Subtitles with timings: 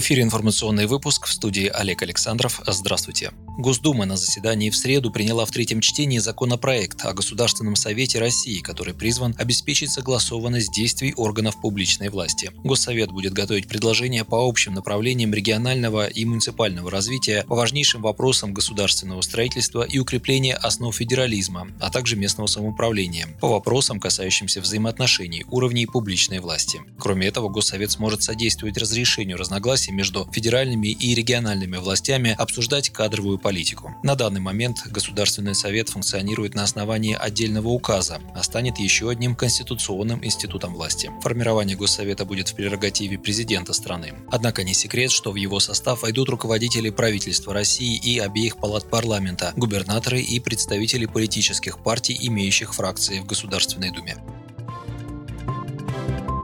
[0.00, 2.60] эфире информационный выпуск в студии Олег Александров.
[2.66, 3.32] Здравствуйте.
[3.58, 8.94] Госдума на заседании в среду приняла в третьем чтении законопроект о Государственном Совете России, который
[8.94, 12.50] призван обеспечить согласованность действий органов публичной власти.
[12.64, 19.20] Госсовет будет готовить предложения по общим направлениям регионального и муниципального развития, по важнейшим вопросам государственного
[19.20, 26.38] строительства и укрепления основ федерализма, а также местного самоуправления, по вопросам, касающимся взаимоотношений уровней публичной
[26.38, 26.80] власти.
[26.98, 33.94] Кроме этого, Госсовет сможет содействовать разрешению разногласий между федеральными и региональными властями, обсуждать кадровую политику.
[34.02, 40.24] На данный момент Государственный совет функционирует на основании отдельного указа, а станет еще одним конституционным
[40.24, 41.10] институтом власти.
[41.22, 44.14] Формирование Госсовета будет в прерогативе президента страны.
[44.30, 49.52] Однако не секрет, что в его состав войдут руководители правительства России и обеих палат парламента,
[49.56, 54.16] губернаторы и представители политических партий, имеющих фракции в Государственной Думе.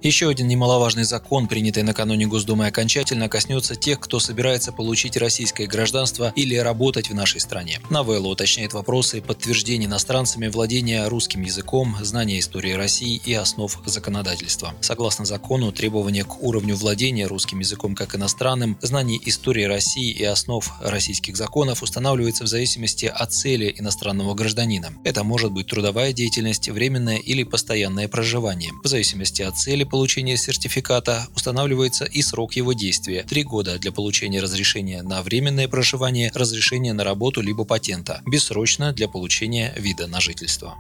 [0.07, 6.33] Еще один немаловажный закон, принятый накануне Госдумы, окончательно коснется тех, кто собирается получить российское гражданство
[6.37, 7.81] или работать в нашей стране.
[7.91, 14.75] Новелла уточняет вопросы подтверждения иностранцами владения русским языком, знания истории России и основ законодательства.
[14.81, 20.71] Согласно закону, требования к уровню владения русским языком как иностранным, знание истории России и основ
[20.83, 24.93] российских законов устанавливается в зависимости от цели иностранного гражданина.
[25.03, 28.71] Это может быть трудовая деятельность, временное или постоянное проживание.
[28.85, 34.43] В зависимости от цели получения сертификата устанавливается и срок его действия– три года для получения
[34.43, 40.75] разрешения на временное проживание, разрешения на работу либо патента, бессрочно для получения вида на жительство.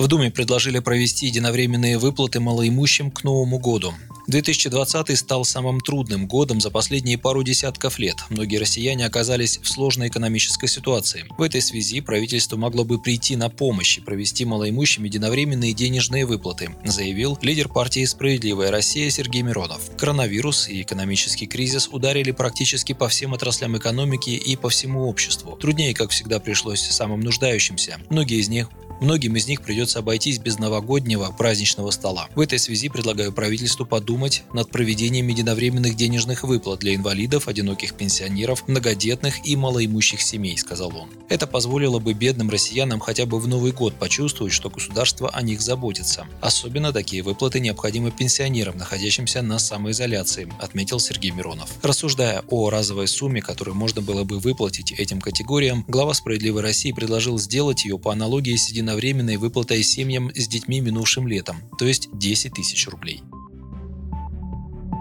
[0.00, 3.92] В Думе предложили провести единовременные выплаты малоимущим к Новому году.
[4.28, 8.16] 2020 стал самым трудным годом за последние пару десятков лет.
[8.30, 11.26] Многие россияне оказались в сложной экономической ситуации.
[11.36, 16.70] В этой связи правительство могло бы прийти на помощь и провести малоимущим единовременные денежные выплаты,
[16.82, 19.94] заявил лидер партии «Справедливая Россия» Сергей Миронов.
[19.98, 25.58] Коронавирус и экономический кризис ударили практически по всем отраслям экономики и по всему обществу.
[25.60, 28.00] Труднее, как всегда, пришлось самым нуждающимся.
[28.08, 32.28] Многие из них Многим из них придется обойтись без новогоднего праздничного стола.
[32.34, 38.68] В этой связи предлагаю правительству подумать над проведением единовременных денежных выплат для инвалидов, одиноких пенсионеров,
[38.68, 41.08] многодетных и малоимущих семей, сказал он.
[41.30, 45.62] Это позволило бы бедным россиянам хотя бы в Новый год почувствовать, что государство о них
[45.62, 46.26] заботится.
[46.42, 51.70] Особенно такие выплаты необходимы пенсионерам, находящимся на самоизоляции, отметил Сергей Миронов.
[51.82, 57.38] Рассуждая о разовой сумме, которую можно было бы выплатить этим категориям, глава «Справедливой России» предложил
[57.38, 62.08] сделать ее по аналогии с единовременным единовременной выплатой семьям с детьми минувшим летом, то есть
[62.12, 63.22] 10 тысяч рублей.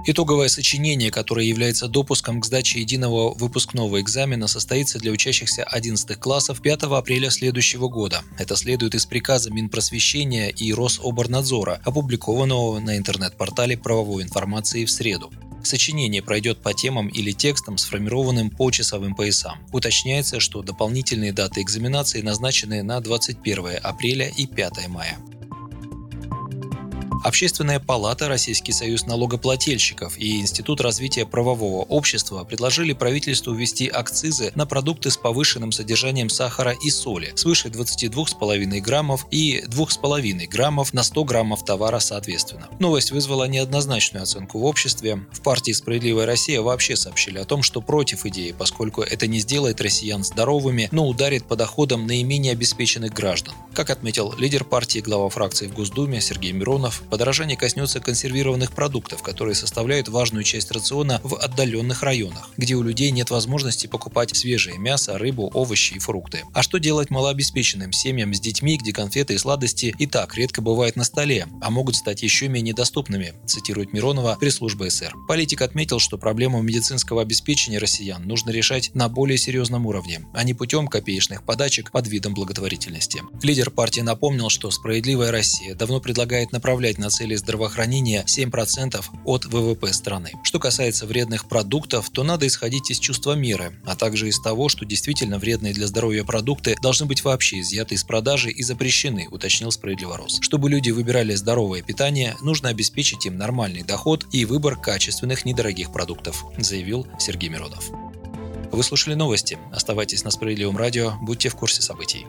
[0.05, 6.61] Итоговое сочинение, которое является допуском к сдаче единого выпускного экзамена, состоится для учащихся 11 классов
[6.61, 8.21] 5 апреля следующего года.
[8.37, 15.31] Это следует из приказа Минпросвещения и Рособорнадзора, опубликованного на интернет-портале правовой информации в среду.
[15.63, 19.59] Сочинение пройдет по темам или текстам, сформированным по часовым поясам.
[19.71, 25.17] Уточняется, что дополнительные даты экзаменации назначены на 21 апреля и 5 мая.
[27.21, 34.65] Общественная палата, Российский союз налогоплательщиков и Институт развития правового общества предложили правительству ввести акцизы на
[34.65, 41.23] продукты с повышенным содержанием сахара и соли свыше 22,5 граммов и 2,5 граммов на 100
[41.25, 42.69] граммов товара соответственно.
[42.79, 45.25] Новость вызвала неоднозначную оценку в обществе.
[45.33, 49.81] В партии «Справедливая Россия» вообще сообщили о том, что против идеи, поскольку это не сделает
[49.81, 53.55] россиян здоровыми, но ударит по доходам наименее обеспеченных граждан.
[53.73, 59.55] Как отметил лидер партии глава фракции в Госдуме Сергей Миронов, Подорожание коснется консервированных продуктов, которые
[59.55, 65.17] составляют важную часть рациона в отдаленных районах, где у людей нет возможности покупать свежее мясо,
[65.17, 66.43] рыбу, овощи и фрукты.
[66.53, 70.95] А что делать малообеспеченным семьям с детьми, где конфеты и сладости и так редко бывают
[70.95, 75.13] на столе, а могут стать еще менее доступными, цитирует Миронова пресс-служба СР.
[75.27, 80.53] Политик отметил, что проблему медицинского обеспечения россиян нужно решать на более серьезном уровне, а не
[80.53, 83.21] путем копеечных подачек под видом благотворительности.
[83.41, 89.91] Лидер партии напомнил, что «Справедливая Россия» давно предлагает направлять на цели здравоохранения 7% от ВВП
[89.93, 90.33] страны.
[90.43, 94.85] Что касается вредных продуктов, то надо исходить из чувства меры, а также из того, что
[94.85, 100.39] действительно вредные для здоровья продукты должны быть вообще изъяты из продажи и запрещены, уточнил Справедливорос.
[100.41, 106.45] Чтобы люди выбирали здоровое питание, нужно обеспечить им нормальный доход и выбор качественных недорогих продуктов,
[106.57, 107.89] заявил Сергей Миронов.
[108.71, 109.57] Вы слушали новости.
[109.73, 112.27] Оставайтесь на Справедливом радио, будьте в курсе событий.